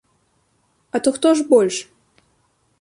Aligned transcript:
А 0.93 1.03
то 1.03 1.13
хто 1.17 1.35
ж 1.37 1.47
больш? 1.53 1.75